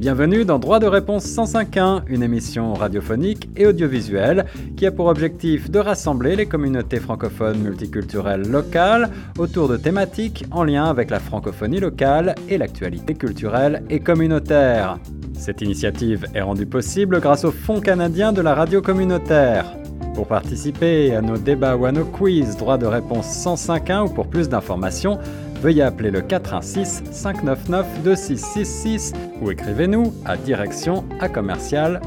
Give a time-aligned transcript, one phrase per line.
[0.00, 5.70] Bienvenue dans Droit de réponse 105.1, une émission radiophonique et audiovisuelle qui a pour objectif
[5.70, 11.80] de rassembler les communautés francophones multiculturelles locales autour de thématiques en lien avec la francophonie
[11.80, 14.98] locale et l'actualité culturelle et communautaire.
[15.34, 19.76] Cette initiative est rendue possible grâce au Fonds canadien de la radio communautaire.
[20.14, 24.28] Pour participer à nos débats ou à nos quiz droit de réponse 105.1 ou pour
[24.28, 25.18] plus d'informations,
[25.60, 32.00] veuillez appeler le 416 599 2666 ou écrivez-nous à direction à commercial.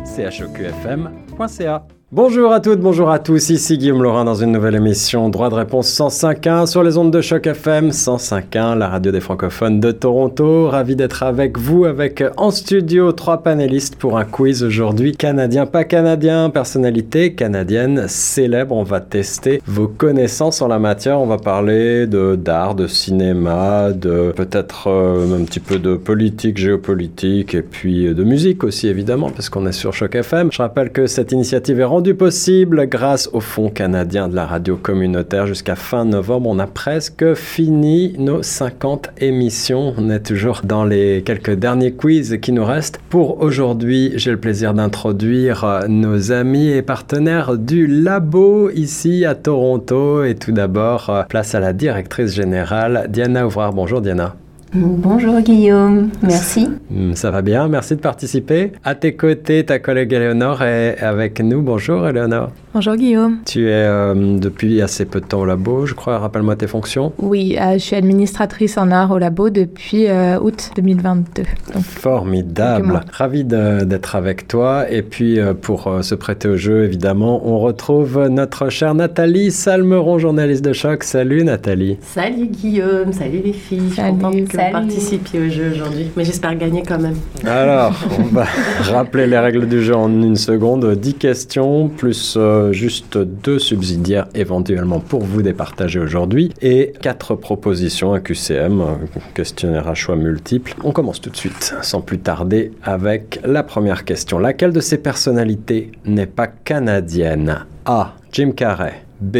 [2.16, 5.56] Bonjour à toutes, bonjour à tous, ici Guillaume Laurin dans une nouvelle émission Droit de
[5.56, 10.68] réponse 105.1 sur les ondes de choc FM 105.1, la radio des francophones de Toronto.
[10.68, 15.14] Ravi d'être avec vous, avec en studio trois panélistes pour un quiz aujourd'hui.
[15.14, 18.76] Canadien, pas canadien, personnalité canadienne célèbre.
[18.76, 21.20] On va tester vos connaissances en la matière.
[21.20, 26.60] On va parler de d'art, de cinéma, de peut-être euh, un petit peu de politique,
[26.60, 30.52] géopolitique et puis de musique aussi évidemment parce qu'on est sur choc FM.
[30.52, 34.76] Je rappelle que cette initiative est rendue possible grâce au Fonds canadien de la radio
[34.76, 35.48] communautaire.
[35.48, 39.94] Jusqu'à fin novembre, on a presque fini nos 50 émissions.
[39.98, 43.00] On est toujours dans les quelques derniers quiz qui nous restent.
[43.10, 50.26] Pour aujourd'hui, j'ai le plaisir d'introduire nos amis et partenaires du labo ici à Toronto.
[50.26, 53.74] Et tout d'abord, place à la directrice générale, Diana Ouvrard.
[53.74, 54.36] Bonjour Diana.
[54.76, 56.68] Bonjour Guillaume, merci.
[56.90, 58.72] Hmm, ça va bien, merci de participer.
[58.84, 61.62] À tes côtés, ta collègue Éléonore est avec nous.
[61.62, 62.52] Bonjour Éléonore.
[62.74, 63.38] Bonjour Guillaume.
[63.46, 66.18] Tu es euh, depuis assez peu de temps au labo, je crois.
[66.18, 67.14] Rappelle-moi tes fonctions.
[67.20, 71.44] Oui, euh, je suis administratrice en art au labo depuis euh, août 2022.
[71.84, 73.02] Formidable.
[73.12, 74.90] Ravi d'être avec toi.
[74.90, 80.66] Et puis, pour se prêter au jeu, évidemment, on retrouve notre chère Nathalie Salmeron, journaliste
[80.66, 81.04] de choc.
[81.04, 81.98] Salut Nathalie.
[82.02, 83.92] Salut Guillaume, salut les filles.
[83.92, 83.92] Salut.
[83.92, 86.08] Je suis contente que vous participiez au jeu aujourd'hui.
[86.18, 87.18] Mais j'espère gagner quand même.
[87.46, 88.46] Alors, on va
[88.92, 90.96] rappeler les règles du jeu en une seconde.
[90.96, 92.36] 10 questions plus
[92.72, 99.00] juste deux subsidiaires éventuellement pour vous départager aujourd'hui et quatre propositions, un QCM, un
[99.34, 100.76] questionnaire à choix multiples.
[100.84, 104.40] On commence tout de suite, sans plus tarder, avec la première question.
[104.40, 107.66] Laquelle de ces personnalités n'est pas canadienne?
[107.86, 108.14] A.
[108.32, 109.04] Jim Carrey.
[109.20, 109.38] B.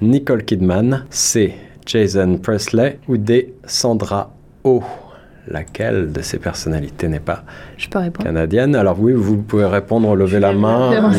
[0.00, 1.04] Nicole Kidman.
[1.10, 1.54] C.
[1.84, 2.98] Jason Presley.
[3.08, 3.54] Ou D.
[3.64, 4.32] Sandra
[4.64, 4.82] Oh
[5.48, 7.44] laquelle de ces personnalités n'est pas
[7.76, 8.26] Je peux répondre.
[8.26, 8.74] canadienne?
[8.74, 11.12] Alors oui, vous pouvez répondre, lever la main.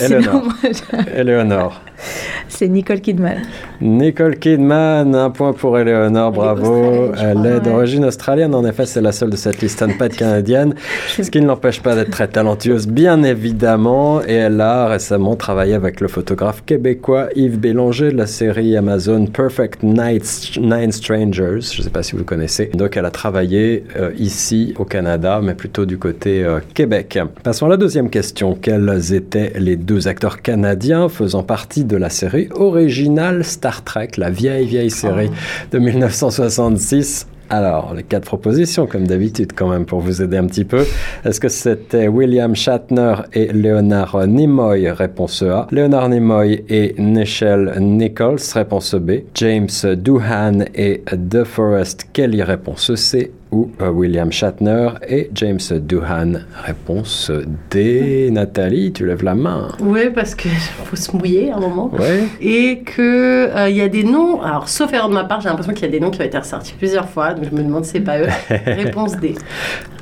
[0.00, 0.48] Eleonore.
[1.14, 1.80] Eleonore.
[2.48, 3.42] C'est Nicole Kidman.
[3.80, 7.12] Nicole Kidman, un point pour Eleonore, bravo.
[7.18, 10.06] Elle est d'origine australienne, en effet, c'est la seule de cette liste à ne pas
[10.06, 10.74] être canadienne,
[11.08, 14.20] ce qui ne l'empêche pas d'être très talentueuse, bien évidemment.
[14.22, 19.26] Et elle a récemment travaillé avec le photographe québécois Yves Bélanger de la série Amazon
[19.26, 21.60] Perfect Nights, Nine Strangers.
[21.72, 22.70] Je ne sais pas si vous connaissez.
[22.74, 27.18] Donc, elle a travaillé euh, ici au Canada, mais plutôt du côté euh, Québec.
[27.42, 28.56] Passons à la deuxième question.
[28.60, 34.30] Quels étaient les deux acteurs canadiens faisant partie de la série originale Star Trek, la
[34.30, 35.30] vieille, vieille série
[35.72, 40.64] de 1966 alors, les quatre propositions, comme d'habitude, quand même, pour vous aider un petit
[40.64, 40.84] peu.
[41.24, 45.66] Est-ce que c'était William Shatner et Leonard Nimoy, réponse A.
[45.72, 49.22] Leonard Nimoy et Nichelle Nichols, réponse B.
[49.34, 56.40] James Doohan et DeForest Kelly, réponse C ou euh, William Shatner et James Doohan.
[56.64, 57.30] Réponse
[57.70, 58.28] D.
[58.30, 59.68] Nathalie, tu lèves la main.
[59.80, 60.50] Oui, parce qu'il
[60.84, 61.90] faut se mouiller à un moment.
[61.98, 62.28] Oui.
[62.40, 65.72] Et qu'il il y a des noms, alors sauf erreur de ma part, j'ai l'impression
[65.72, 67.84] qu'il y a des noms qui ont été ressortis plusieurs fois, donc je me demande
[67.84, 68.28] si c'est pas eux.
[68.66, 69.34] Réponse D.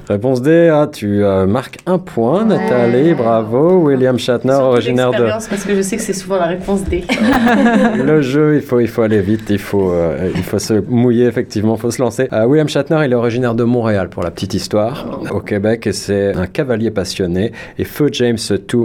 [0.09, 3.81] Réponse D, ah, tu euh, marques un point, Nathalie, bravo.
[3.89, 5.27] William Shatner, Surtout originaire de...
[5.27, 7.05] parce que je sais que c'est souvent la réponse D.
[8.03, 11.27] Le jeu, il faut, il faut aller vite, il faut, euh, il faut se mouiller,
[11.27, 12.27] effectivement, il faut se lancer.
[12.33, 15.93] Euh, William Shatner, il est originaire de Montréal, pour la petite histoire, au Québec, et
[15.93, 17.53] c'est un cavalier passionné.
[17.79, 18.37] Et Feu James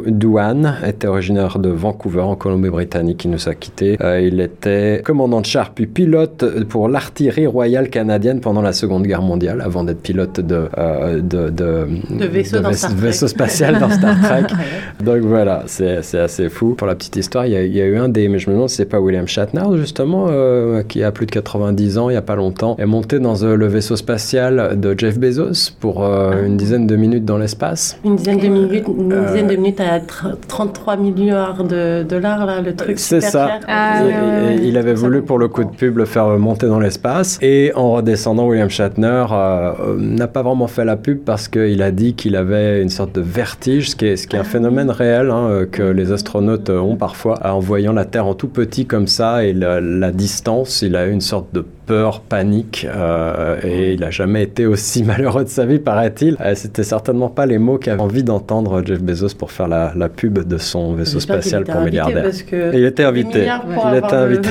[0.07, 3.97] Doohan était originaire de Vancouver, en Colombie-Britannique, il nous a quittés.
[4.01, 9.03] Euh, il était commandant de char, puis pilote pour l'artillerie royale canadienne pendant la Seconde
[9.07, 12.61] Guerre mondiale, avant d'être pilote de, euh, de, de, De vaisseau
[12.95, 14.43] vais- spatial dans Star Trek.
[15.03, 16.75] Donc voilà, c'est c'est assez fou.
[16.75, 18.49] Pour la petite histoire, il y, a, il y a eu un des, mais je
[18.49, 22.09] me demande si c'est pas William Shatner, justement, euh, qui a plus de 90 ans,
[22.09, 26.03] il y a pas longtemps, est monté dans le vaisseau spatial de Jeff Bezos pour
[26.03, 27.97] euh, une dizaine de minutes dans l'espace.
[28.03, 32.61] Une dizaine de minutes, une dizaine de minutes à tr- 33 milliards de dollars, là,
[32.61, 33.47] le truc C'est ça.
[33.47, 33.59] cher.
[33.67, 34.57] Ah, ouais.
[34.63, 37.37] il avait voulu, pour le coup de pub, le faire monter dans l'espace.
[37.41, 41.81] Et en redescendant, William Shatner euh, euh, n'a pas vraiment fait la pub parce qu'il
[41.81, 44.43] a dit qu'il avait une sorte de vertige, ce qui est, ce qui est un
[44.43, 48.33] phénomène réel hein, euh, que les astronautes euh, ont parfois en voyant la Terre en
[48.33, 50.81] tout petit comme ça et la, la distance.
[50.81, 55.03] Il a eu une sorte de peur, panique, euh, et il n'a jamais été aussi
[55.05, 56.37] malheureux de sa vie, paraît-il.
[56.41, 60.09] Euh, C'était certainement pas les mots qu'avait envie d'entendre Jeff Bezos pour faire la, la
[60.09, 62.23] pub de son vaisseau spatial pour invité milliardaire.
[62.23, 63.47] Parce que Et il était invité.
[63.91, 64.49] Il était invité.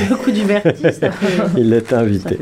[1.57, 2.39] Il était invité.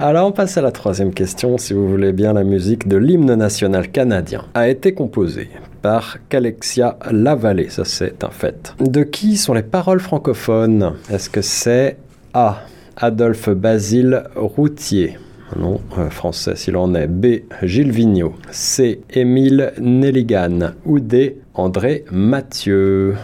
[0.00, 2.32] Alors on passe à la troisième question, si vous voulez bien.
[2.32, 5.48] La musique de l'hymne national canadien a été composée
[5.82, 8.74] par Calexia Lavallée, ça c'est un fait.
[8.80, 10.94] De qui sont les paroles francophones?
[11.10, 11.96] Est-ce que c'est
[12.34, 12.62] A.
[13.00, 15.16] Adolphe Basile Routier
[15.56, 17.06] non, euh, français s'il en est.
[17.06, 17.44] B.
[17.62, 18.34] Gilles Vigneault.
[18.50, 19.00] C.
[19.08, 20.72] Émile Nelligan.
[20.84, 21.38] Ou D.
[21.54, 23.14] André Mathieu.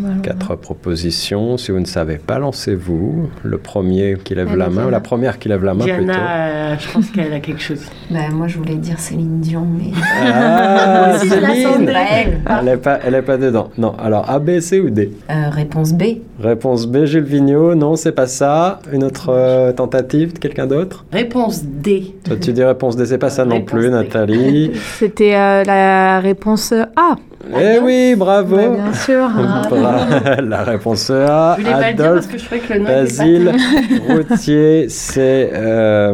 [0.00, 0.16] Voilà.
[0.22, 1.56] Quatre propositions.
[1.56, 3.28] Si vous ne savez pas, lancez-vous.
[3.42, 4.90] Le premier qui lève la main, ou Diana.
[4.90, 6.04] la première qui lève la main plutôt.
[6.04, 7.80] Diana, euh, je pense qu'elle a quelque chose.
[8.10, 9.92] Bah, moi, je voulais dire Céline Dion, mais.
[10.20, 12.40] Ah, Si Céline elle.
[12.44, 13.70] Elle n'est pas, elle est pas dedans.
[13.78, 15.12] Non, alors A, B, C ou D?
[15.30, 16.02] Euh, réponse B.
[16.40, 17.76] Réponse B, Gilles Vigneault.
[17.76, 18.80] Non, c'est pas ça.
[18.92, 21.04] Une autre euh, tentative de quelqu'un d'autre?
[21.12, 22.14] Réponse D.
[22.24, 23.90] Toi, tu dis réponse D, c'est pas ça non Réponse plus, D.
[23.90, 24.70] Nathalie.
[24.98, 27.16] C'était euh, la réponse A.
[27.58, 29.28] eh oui, bravo bien sûr.
[29.70, 32.72] Bra- La réponse A, Je voulais pas le dire Adolphe parce que je trouvais que
[32.74, 33.52] le nom était pas Basile
[34.08, 36.12] Routier, c'est euh,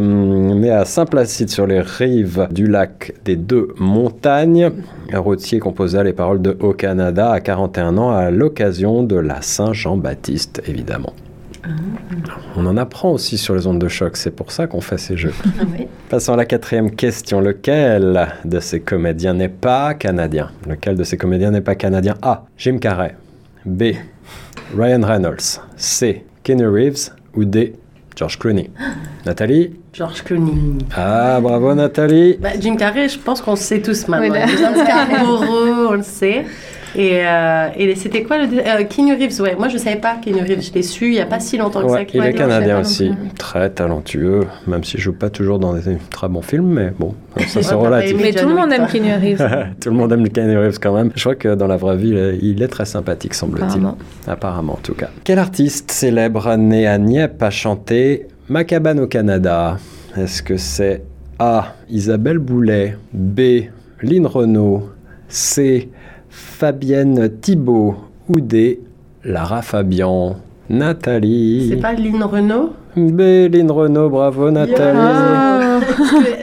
[0.55, 4.70] né à Saint-Placide sur les rives du lac des Deux Montagnes.
[5.12, 10.62] Routier composa les paroles de Au Canada à 41 ans à l'occasion de la Saint-Jean-Baptiste,
[10.69, 11.12] évidemment.
[12.56, 15.16] On en apprend aussi sur les ondes de choc, c'est pour ça qu'on fait ces
[15.16, 15.32] jeux.
[15.78, 15.86] Oui.
[16.08, 17.40] Passons à la quatrième question.
[17.40, 20.50] Lequel de ces comédiens n'est pas canadien?
[20.68, 22.14] Lequel de ces comédiens n'est pas canadien?
[22.22, 22.44] A.
[22.56, 23.16] Jim Carrey.
[23.64, 23.94] B.
[24.76, 25.60] Ryan Reynolds.
[25.76, 26.24] C.
[26.44, 27.10] Kenny Reeves.
[27.34, 27.74] Ou D.
[28.14, 28.70] George Clooney.
[29.26, 29.74] Nathalie?
[29.92, 30.78] George Clooney.
[30.94, 34.34] Ah, bravo Nathalie Bah, Jim Carrey, je pense qu'on le sait tous maintenant.
[34.46, 36.44] Oui, Scarborough, on le sait.
[36.94, 38.44] Et, euh, et c'était quoi le.
[38.44, 39.56] Euh, Keanu Reeves, ouais.
[39.58, 40.62] Moi, je savais pas Keanu Reeves.
[40.62, 41.94] Je l'ai su il y a pas si longtemps que ça.
[41.94, 43.10] Ouais, qu'il il est non, je canadien aussi.
[43.38, 47.14] Très talentueux, même s'il joue pas toujours dans des très bons films, mais bon,
[47.46, 48.12] ça relatif.
[48.12, 48.86] aimé Mais tout le monde aime.
[48.86, 49.48] Keanu Reeves.
[49.80, 51.10] Tout le monde aime Kenny Reeves quand même.
[51.14, 53.64] Je crois que dans la vraie vie, il est- il est très sympathique, semble-t-il.
[53.66, 53.98] Apparemment.
[54.26, 55.08] Apparemment, en tout cas.
[55.24, 59.76] Quel artiste célèbre né à Nieppe a chanté Ma cabane au Canada?
[60.16, 61.02] Est-ce que c'est
[61.38, 61.74] A.
[61.90, 63.40] Isabelle Boulet B.
[64.02, 64.88] Lynn Renault
[65.28, 65.90] C.
[66.36, 67.94] Fabienne Thibault
[68.28, 68.80] ou D.
[69.24, 70.36] Lara Fabian
[70.68, 71.68] Nathalie.
[71.70, 72.74] C'est pas Lynn Renault?
[72.94, 73.48] B.
[73.50, 75.65] Lynn Renault, bravo Nathalie.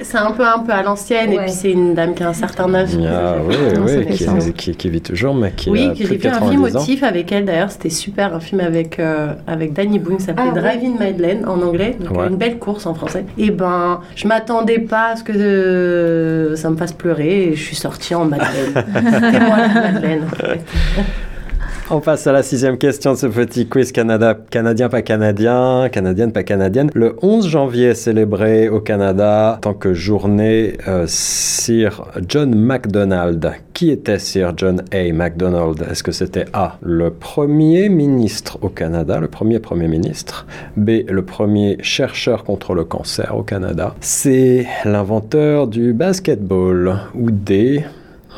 [0.03, 2.33] C'est un peu, un peu à l'ancienne, et puis c'est une dame qui a un
[2.33, 2.89] certain âge.
[3.07, 3.55] Ah, oui,
[3.85, 6.33] oui, qui, qui- qui vit toujours, mais qui Oui, a que plus j'ai fait un
[6.33, 6.79] film 90 ans.
[6.79, 10.43] motif avec elle d'ailleurs, c'était super, un film avec, euh, avec Danny Boone, ça s'appelait
[10.51, 10.61] Ah, ouais.
[10.61, 12.27] Drive-In Madeleine en anglais, donc Ouais.
[12.27, 13.25] une belle course en français.
[13.37, 17.63] Et ben, je m'attendais pas à ce que euh, ça me fasse pleurer et je
[17.63, 18.73] suis sortie en Madeleine.
[18.75, 20.23] C'était moi la Madeleine.
[20.31, 20.61] en fait.
[21.95, 26.31] On passe à la sixième question de ce petit quiz Canada, canadien pas canadien, canadienne
[26.31, 26.89] pas canadienne.
[26.95, 33.47] Le 11 janvier célébré au Canada en tant que journée euh, Sir John MacDonald.
[33.75, 35.13] Qui était Sir John A.
[35.13, 35.85] MacDonald?
[35.87, 40.47] Est-ce que c'était A, le premier ministre au Canada, le premier premier ministre?
[40.75, 43.93] B, le premier chercheur contre le cancer au Canada?
[44.01, 47.01] C, l'inventeur du basketball?
[47.13, 47.83] Ou D,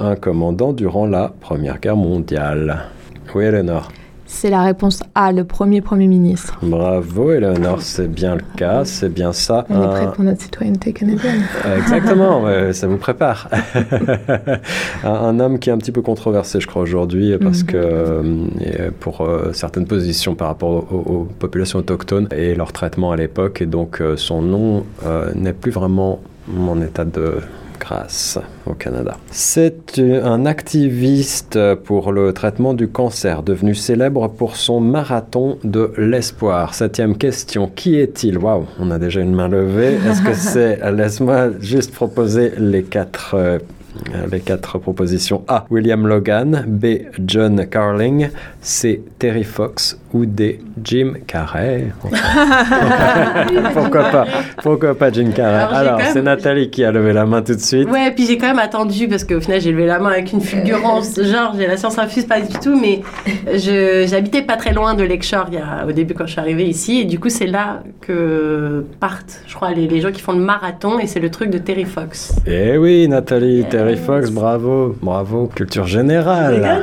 [0.01, 2.89] un commandant durant la Première Guerre mondiale?
[3.35, 3.89] Oui, Eleanor.
[4.27, 6.57] C'est la réponse A, le premier Premier ministre.
[6.63, 7.79] Bravo, Eleanor.
[7.83, 9.65] C'est bien le cas, c'est bien ça.
[9.69, 11.43] On est prêt pour notre citoyenneté canadienne.
[11.63, 13.47] Euh, Exactement, ouais, ça vous prépare.
[15.03, 17.65] un, un homme qui est un petit peu controversé, je crois, aujourd'hui, parce Mhm.
[17.67, 23.11] que euh, pour euh, certaines positions par rapport aux, aux populations autochtones et leur traitement
[23.11, 24.85] à l'époque, et donc euh, son nom
[25.35, 26.19] n'est plus vraiment
[26.67, 27.35] en état de
[27.79, 29.17] grâce au Canada.
[29.31, 35.91] C'est euh, un activiste pour le traitement du cancer, devenu célèbre pour son marathon de
[35.97, 36.73] l'espoir.
[36.73, 38.37] Septième question, qui est-il?
[38.37, 39.97] Waouh, on a déjà une main levée.
[40.07, 43.59] Est-ce que c'est, laisse-moi juste proposer les quatre, euh,
[44.31, 45.43] les quatre propositions.
[45.47, 45.65] A.
[45.69, 46.65] William Logan.
[46.67, 47.07] B.
[47.25, 48.29] John Carling.
[48.61, 49.01] C.
[49.19, 49.97] Terry Fox.
[50.15, 50.61] Ou D.
[50.81, 51.87] Jim Carrey.
[53.73, 54.25] Pourquoi pas?
[54.63, 55.11] Pourquoi pas?
[55.11, 55.75] Jim Carrey?
[55.75, 57.89] Alors, même- c'est Nathalie qui a levé la main tout de suite.
[57.89, 60.39] Ouais, puis j'ai quand même attendu parce qu'au final j'ai levé la main avec une
[60.41, 63.01] fulgurance, genre j'ai la science infuse pas du tout, mais
[63.53, 66.39] je j'habitais pas très loin de Lakeshore il y a, au début quand je suis
[66.39, 70.21] arrivée ici et du coup c'est là que partent, je crois, les, les gens qui
[70.21, 72.33] font le marathon et c'est le truc de Terry Fox.
[72.47, 73.69] Eh oui, Nathalie, Yes.
[73.69, 75.47] Terry Fox, bravo, bravo.
[75.53, 76.81] Culture générale.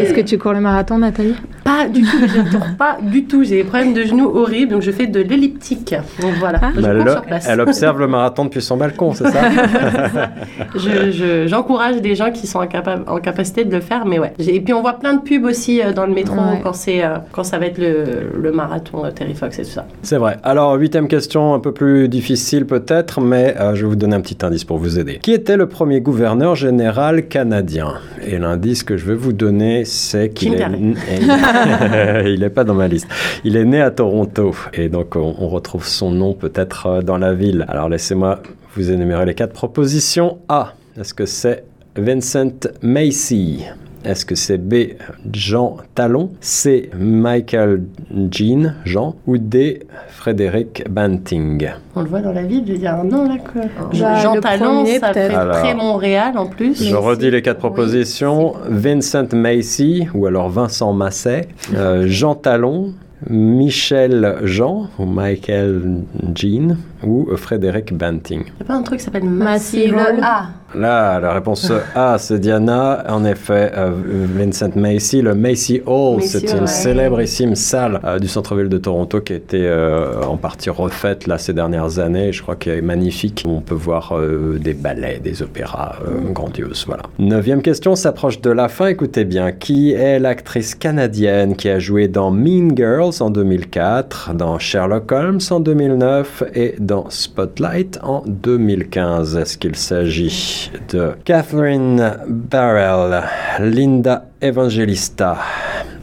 [0.00, 1.34] Est-ce que tu cours le marathon, Nathalie?
[1.68, 3.44] Pas du tout, je ne tourne pas du tout.
[3.44, 5.94] J'ai des problèmes de genoux horribles, donc je fais de l'elliptique.
[6.20, 6.70] Donc voilà, Ah.
[6.74, 7.46] je Bah, cours le- sur place.
[7.48, 9.40] elle observe le marathon depuis son balcon, c'est ça
[10.74, 14.32] Je- je- J'encourage des gens qui sont incapa- en capacité de le faire, mais ouais.
[14.38, 16.60] Et puis on voit plein de pubs aussi euh, dans le métro Ouais.
[16.62, 19.68] quand, c'est, euh, quand ça va être le, le marathon euh, Terry Fox et tout
[19.70, 19.86] ça.
[20.02, 20.38] C'est vrai.
[20.44, 24.20] Alors, huitième question, un peu plus difficile peut-être, mais euh, je vais vous donner un
[24.20, 25.18] petit indice pour vous aider.
[25.22, 27.94] Qui était le premier gouverneur général canadien?
[28.26, 30.64] Et l'indice que je vais vous donner, c'est qu'il est...
[32.26, 33.08] Il n'est pas dans ma liste.
[33.44, 37.18] Il est né à Toronto, et donc on, on retrouve son nom peut-être euh, dans
[37.18, 37.64] la ville.
[37.68, 38.40] Alors, laissez-moi
[38.74, 40.38] vous énumérer les quatre propositions.
[40.48, 40.74] A.
[40.98, 41.64] Est-ce que c'est
[41.96, 43.64] Vincent Macy?
[44.04, 44.94] Est-ce que c'est B,
[45.32, 47.82] Jean Talon, C, Michael
[48.30, 51.70] Jean, Jean, ou D, Frédéric Banting?
[51.96, 53.58] On le voit dans la ville, je veux dire un nom là que.
[53.98, 55.34] Bah, Jean le Talon, premier, ça fait.
[55.34, 55.58] Alors.
[55.58, 56.82] très Montréal en plus.
[56.82, 58.54] Je redis les quatre propositions.
[58.68, 62.92] Vincent Macy, ou alors Vincent Masset, euh, Jean Talon,
[63.28, 66.02] Michel Jean, ou Michael
[66.34, 68.42] Jean, ou Frédéric Banting.
[68.46, 69.90] Il n'y a pas un truc qui s'appelle Massy.
[69.90, 73.04] Hall Ah, Là, la réponse A, c'est Diana.
[73.08, 73.90] En effet, euh,
[74.36, 76.66] Vincent Macy, le Macy Hall, c'est une ouais.
[76.66, 81.38] célébrissime salle euh, du centre-ville de Toronto qui a été euh, en partie refaite là
[81.38, 82.32] ces dernières années.
[82.32, 83.44] Je crois qu'elle est magnifique.
[83.48, 86.84] On peut voir euh, des ballets, des opéras euh, grandioses.
[86.86, 87.04] Voilà.
[87.18, 88.88] Neuvième question s'approche de la fin.
[88.88, 94.58] Écoutez bien, qui est l'actrice canadienne qui a joué dans Mean Girls en 2004, dans
[94.58, 103.24] Sherlock Holmes en 2009 et dans Spotlight en 2015 Est-ce qu'il s'agit de Catherine Barrell,
[103.60, 105.36] Linda Evangelista,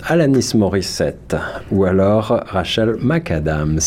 [0.08, 1.36] Alanis Morissette
[1.72, 3.80] ou alors Rachel McAdams?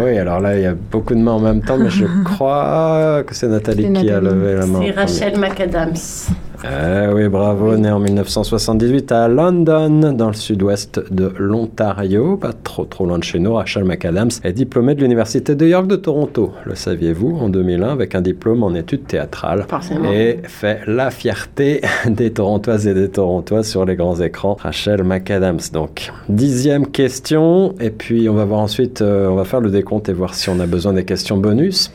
[0.00, 3.24] Oui, alors là, il y a beaucoup de mains en même temps, mais je crois
[3.26, 4.80] que c'est Nathalie qui a levé la main.
[4.82, 4.92] C'est.
[4.92, 5.94] Rachel McAdams.
[6.68, 12.84] Eh oui, bravo, né en 1978 à London, dans le sud-ouest de l'Ontario, pas trop
[12.84, 13.54] trop loin de chez nous.
[13.54, 18.14] Rachel McAdams est diplômée de l'Université de York de Toronto, le saviez-vous, en 2001, avec
[18.16, 19.64] un diplôme en études théâtrales.
[19.68, 20.10] Forcément.
[20.10, 24.56] Et fait la fierté des Torontoises et des Torontois sur les grands écrans.
[24.60, 26.10] Rachel McAdams, donc.
[26.28, 30.12] Dixième question, et puis on va voir ensuite, euh, on va faire le décompte et
[30.12, 31.92] voir si on a besoin des questions bonus.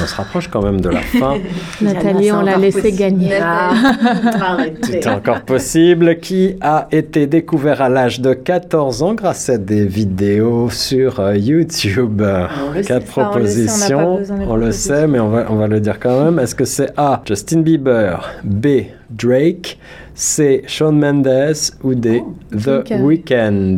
[0.00, 1.38] On se rapproche quand même de la fin.
[1.80, 3.34] Nathalie, on l'a laissé gagner.
[3.40, 5.00] Arrêtez.
[5.02, 6.18] C'est encore possible.
[6.18, 11.36] Qui a été découvert à l'âge de 14 ans grâce à des vidéos sur euh,
[11.36, 12.22] YouTube?
[12.22, 12.88] On le sait.
[12.88, 14.16] Quatre Ça, on le sait, on propositions.
[14.16, 14.72] On le propositions.
[14.72, 16.38] sait, mais on va, on va le dire quand même.
[16.38, 17.22] Est-ce que c'est A.
[17.26, 18.66] Justin Bieber, B.
[19.10, 19.78] Drake,
[20.14, 20.62] C.
[20.66, 22.22] Shawn Mendes ou D.
[22.50, 23.02] The Weeknd.
[23.04, 23.76] Weeknd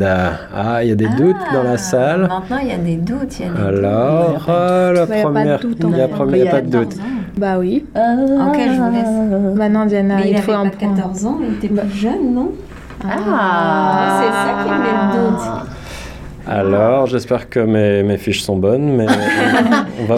[0.55, 2.23] Ah, il y a des doutes dans la salle.
[2.23, 3.39] Maintenant, il y a des doutes.
[3.39, 5.97] il y a des Alors, euh, la Bah, y a pas de première, doute, il
[5.97, 6.89] y a, en première- il y a pas de doute.
[6.91, 7.05] 14 ans.
[7.39, 7.85] Bah oui.
[7.95, 9.57] Ok, je vous laisse.
[9.57, 10.95] Bah non, Diana, Mais il il faut un pas point.
[10.97, 12.51] 14 ans, il était plus jeune, non?
[13.05, 14.21] Ah.
[14.21, 15.47] C'est ça qui met le doute.
[16.51, 19.07] Alors, j'espère que mes, mes fiches sont bonnes, mais
[20.01, 20.17] on va,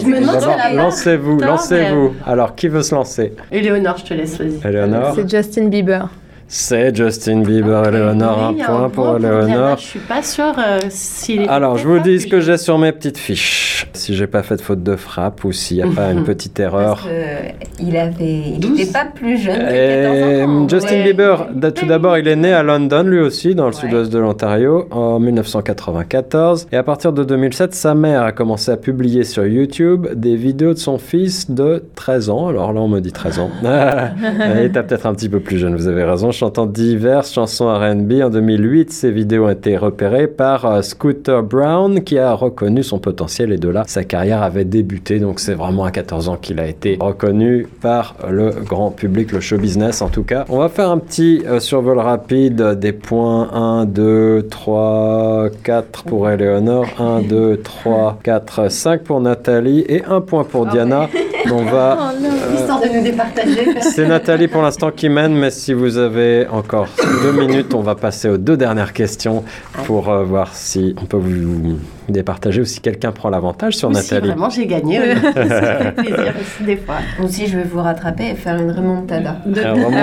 [0.57, 2.15] la Lancez-vous, lancez-vous.
[2.27, 3.35] Alors, qui veut se lancer?
[3.51, 4.59] Éléonore, je te laisse, vas-y.
[4.67, 6.09] Eleonore C'est Justin Bieber.
[6.49, 8.53] C'est Justin Bieber, Eleonore.
[8.55, 9.17] Oui, Un a point pour.
[9.17, 9.79] Eleonore.
[9.79, 11.49] Je suis pas sûre euh, s'il est.
[11.49, 13.62] Alors, je vous dis ce que j'ai sur mes petites fiches.
[14.03, 16.59] Si j'ai pas fait de faute de frappe ou s'il n'y a pas une petite
[16.59, 16.97] erreur.
[16.97, 18.71] Parce que il avait, il 12.
[18.79, 20.69] n'était pas plus jeune que Et 14 ans.
[20.69, 21.05] Justin Ouais.
[21.05, 23.81] Bieber, tout d'abord, il est né à London, lui aussi, dans le Ouais.
[23.81, 26.67] sud-ouest de l'Ontario, en 1994.
[26.73, 30.75] Et à partir de 2007, sa mère a commencé à publier sur YouTube des vidéos
[30.75, 32.49] de son fils de 13 ans.
[32.49, 33.51] Alors là, on me dit 13 ans.
[33.63, 38.15] il était peut-être un petit peu plus jeune, vous avez raison, chantant diverses chansons R&B.
[38.23, 42.99] En 2008, ces vidéos ont été repérées par euh, Scooter Brown, qui a reconnu son
[42.99, 45.19] potentiel et de là, sa carrière avait débuté.
[45.19, 49.41] Donc c'est vraiment à 14 ans qu'il a été reconnu par le grand public, le
[49.41, 50.45] show business en tout cas.
[50.49, 56.31] On va faire un petit euh, survol rapide des points 1, 2, 3, 4 pour
[56.31, 61.09] Eleonore, 1, 2, 3, 4, 5 pour Nathalie et un point pour Diana.
[61.51, 62.13] On va
[62.81, 63.67] De nous départager.
[63.81, 66.89] c'est Nathalie pour l'instant qui mène, mais si vous avez encore
[67.23, 69.45] deux minutes, on va passer aux deux dernières questions
[69.85, 73.95] pour euh, voir si on peut vous départager ou si quelqu'un prend l'avantage sur Ou
[73.95, 74.29] si Nathalie.
[74.33, 75.01] vraiment j'ai gagné.
[75.01, 75.21] oui.
[75.33, 76.97] ça fait plaisir aussi des fois.
[77.23, 79.37] Ou si je vais vous rattraper et faire une remontada.
[79.47, 80.01] De- Un remontada,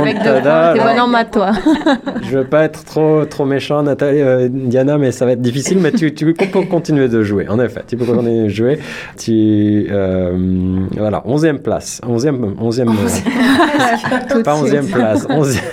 [0.70, 1.08] Avec deux points.
[1.08, 1.52] Maths, toi.
[2.24, 5.80] je veux pas être trop, trop méchant, Nathalie, euh, Diana, mais ça va être difficile,
[5.80, 7.48] mais tu, tu peux continuer de jouer.
[7.50, 8.80] En effet, tu peux continuer de jouer.
[9.18, 15.26] Tu, euh, voilà, onzième place, onzième, onzième, euh, pas onzième place.
[15.30, 15.64] Onzième-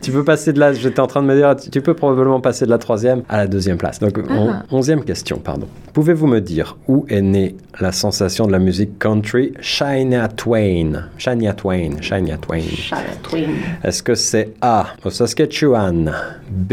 [0.00, 2.64] tu peux passer de la, j'étais en train de me dire, tu peux probablement passer
[2.64, 3.98] de la troisième à la deuxième place.
[4.00, 4.62] Donc, on- Ah.
[4.70, 5.66] onzième question, pardon.
[5.92, 9.52] Pouvez-vous me dire où est née la sensation de la musique country?
[9.60, 12.62] Shania Twain Shania Twain, Shania Twain.
[12.74, 13.50] Charlotte Twin.
[13.82, 16.12] Est-ce que c'est A au Saskatchewan,
[16.50, 16.72] B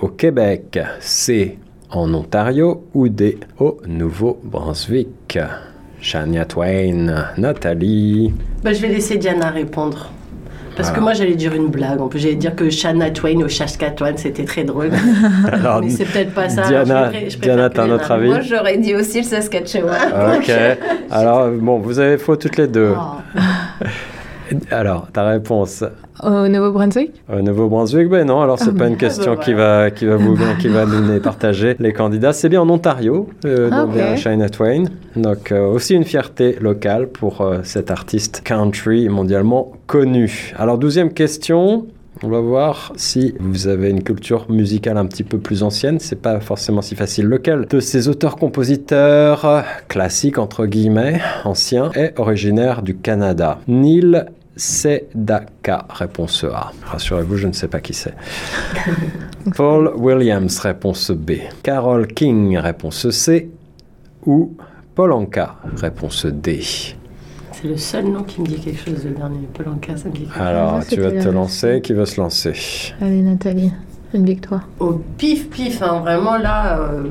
[0.00, 1.58] au Québec, C
[1.90, 5.38] en Ontario ou D au Nouveau-Brunswick?
[6.02, 8.34] Shania Twain, Nathalie.
[8.64, 10.10] Bah, je vais laisser Diana répondre.
[10.76, 11.02] Parce que Voilà.
[11.02, 12.00] moi, j'allais dire une blague.
[12.00, 14.90] En plus, j'allais dire que Shania Twain au Saskatchewan, c'était très drôle.
[15.52, 16.62] Alors, Mais c'est peut-être pas ça.
[16.62, 19.94] Diana, je je Diana, t'as un autre avis Moi, j'aurais dit aussi le Saskatchewan.
[20.38, 20.50] Ok.
[21.10, 22.94] Alors, bon, vous avez faux toutes les deux.
[22.96, 23.36] Oh.
[24.70, 25.84] Alors, ta réponse?
[26.22, 27.10] Au Nouveau-Brunswick?
[27.32, 28.98] Au Nouveau-Brunswick, ben non, alors c'est Ah, pas une merde.
[29.00, 32.32] question Ah, bah qui va, qui va vous qui va nous les partager les candidats.
[32.32, 33.94] C'est bien en Ontario, euh, Ah, donc ok.
[33.94, 34.84] bien Shania Twain.
[35.16, 40.52] Donc euh, aussi une fierté locale pour euh, cet artiste country mondialement connu.
[40.58, 41.86] Alors douzième question.
[42.24, 45.98] On va voir si vous avez une culture musicale un petit peu plus ancienne.
[45.98, 47.24] C'est pas forcément si facile.
[47.26, 53.58] Lequel de ces auteurs-compositeurs classiques entre guillemets anciens est originaire du Canada?
[53.66, 56.72] Neil Sedaka, réponse A.
[56.84, 58.14] Rassurez-vous, je ne sais pas qui c'est.
[59.56, 61.32] Paul Williams, réponse B.
[61.62, 63.50] Carol King, réponse C.
[64.26, 64.54] Ou
[64.94, 66.60] Paul Anka, réponse D.
[66.62, 69.46] C'est le seul nom qui me dit quelque chose, le dernier.
[69.54, 70.42] Polanka, ça me dit quelque chose.
[70.42, 71.80] Alors, tu vas te la- lancer.
[71.82, 72.52] Qui veut se lancer?
[73.00, 73.72] Allez, Nathalie,
[74.14, 74.68] une victoire.
[74.80, 77.02] Au pif pif, hein, vraiment là, euh,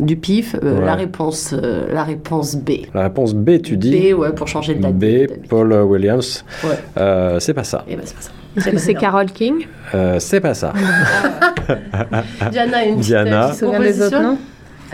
[0.00, 0.86] du pif, euh, Ouais.
[0.86, 2.70] la, réponse, euh, la réponse B.
[2.94, 4.94] La réponse B, tu dis B, ouais, pour changer de date.
[4.96, 5.26] B.
[5.48, 6.44] Paul Williams.
[6.64, 6.70] Ouais.
[6.98, 7.84] Euh, c'est pas ça.
[7.88, 8.30] Eh ben, c'est pas ça.
[8.56, 10.72] Est-ce que c'est Carol King Euh, c'est pas ça.
[12.50, 13.50] Diana, une petite, Diana.
[13.62, 14.38] euh, des autres noms?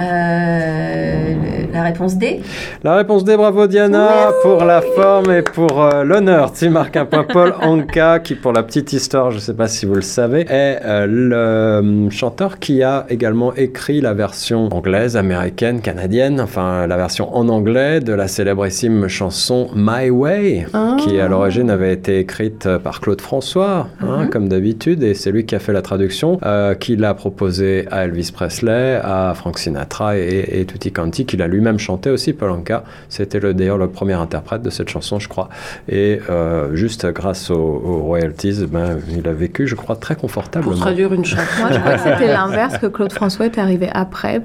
[0.01, 1.35] Euh,
[1.73, 2.41] la réponse D
[2.83, 6.53] La réponse D, bravo Diana, pour la forme et pour euh, l'honneur.
[6.53, 7.25] Tu marques un point.
[7.25, 10.43] Paul Anka, qui pour la petite histoire, je ne sais pas si vous le savez,
[10.49, 16.97] est euh, le chanteur qui a également écrit la version anglaise, américaine, canadienne, enfin la
[16.97, 20.97] version en anglais de la célébrissime chanson My Way, Ah.
[21.01, 24.31] qui à l'origine avait été écrite par Claude François, hein, Mhm.
[24.31, 26.39] comme d'habitude, et c'est lui qui a fait la traduction,
[26.81, 29.84] qui l'a proposé à Elvis Presley, à Frank Sinatra
[30.17, 32.85] et, et Tutti Quanti, qu'il a lui-même chanté aussi, Paul Anka.
[33.09, 35.49] C'était le- d'ailleurs le premier interprète de cette chanson, je crois.
[35.89, 40.23] Et euh, juste grâce aux, aux royalties, ben, il a vécu, je crois, très Pour
[40.23, 40.77] confortablement.
[40.77, 41.43] traduire une chanson.
[41.61, 44.41] Moi, je crois que c'était l'inverse, que Claude François est arrivé après.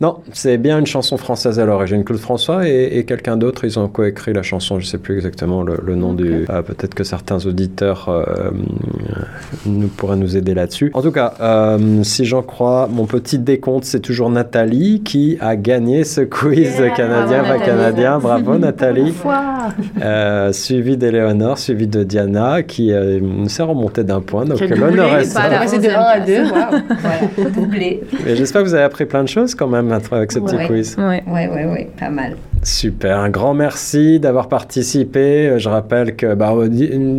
[0.00, 2.04] Non, c'est bien une chanson française à l'origine.
[2.04, 4.78] Claude François et, et quelqu'un d'autre, ils ont coécrit la chanson.
[4.78, 6.46] Je ne sais plus exactement le, le nom du.
[6.50, 8.50] euh, Peut-être que certains auditeurs euh,
[9.66, 10.90] nous pourraient nous aider là-dessus.
[10.94, 15.56] En tout cas, euh, si j'en crois, mon petit décompte, c'est toujours Nathalie qui a
[15.56, 17.66] gagné ce quiz Yeah, canadien, bravo, pas Nathalie.
[17.66, 18.18] canadien.
[18.18, 19.14] Bravo Nathalie.
[20.02, 24.44] Euh, suivi d'Éléonore, suivi de Diana qui euh, s'est remontée d'un point.
[24.44, 25.48] Donc l'honneur est pas ça.
[25.48, 26.26] la C'est de 11e 1 à place.
[26.26, 26.44] 2.
[26.48, 28.02] Voilà, doublé.
[28.26, 30.66] J'espère que vous avez appris plein de choses quand même avec ce petit Ouais.
[30.66, 30.96] quiz.
[30.98, 31.22] Ouais.
[31.26, 32.36] Ouais, ouais, ouais, pas mal.
[32.64, 35.48] Super, un grand merci d'avoir participé.
[35.48, 36.52] Euh, Je rappelle que bah,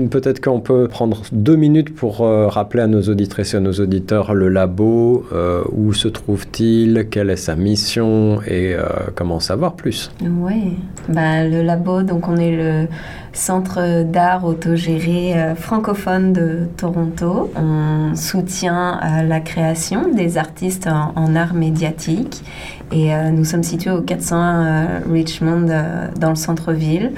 [0.10, 3.74] peut-être qu'on peut prendre deux minutes pour euh, rappeler à nos auditrices et à nos
[3.74, 8.84] auditeurs le labo, euh, où se trouve-t-il, quelle est sa mission et euh,
[9.16, 10.12] comment en savoir plus.
[10.22, 10.78] Oui,
[11.10, 12.88] bah, le labo, donc on est le
[13.34, 17.52] centre d'art autogéré francophone de Toronto.
[17.58, 22.43] On soutient la création des artistes en, en art médiatique
[22.92, 27.12] et euh, nous sommes situés au 400 euh, Richmond euh, dans le centre-ville.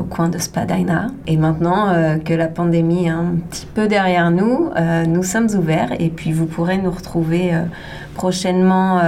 [0.00, 1.06] au coin de Spadina.
[1.28, 4.70] Et maintenant que la pandémie est un petit peu derrière nous,
[5.06, 7.52] nous sommes ouverts et puis vous pourrez nous retrouver
[8.16, 9.00] prochainement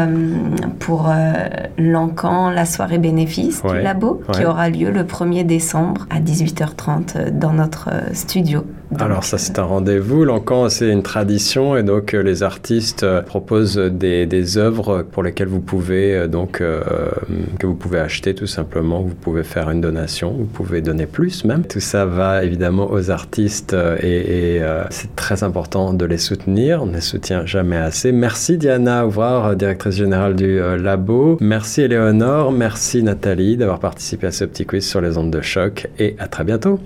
[0.79, 1.11] pour
[1.79, 7.16] l'encan, la soirée bénéfice Ouais, du labo, qui aura lieu le 1er décembre à 18h30
[7.16, 8.64] euh, dans notre studio.
[8.98, 13.22] Alors ça c'est un rendez-vous, l'encan c'est une tradition et donc euh, les artistes euh,
[13.22, 16.80] proposent des, œuvres pour lesquelles vous pouvez euh, donc euh,
[17.59, 21.44] que vous pouvez acheter tout simplement, vous pouvez faire une donation, vous pouvez donner plus
[21.44, 21.64] même.
[21.64, 26.94] Tout ça va évidemment aux artistes et, c'est très important de les soutenir, on ne
[26.94, 28.12] les soutient jamais assez.
[28.12, 31.37] Merci Diana Ouvrard, directrice générale du labo.
[31.40, 35.88] Merci Éléonore, merci Nathalie d'avoir participé à ce petit quiz sur les ondes de choc
[35.98, 36.78] et à très bientôt.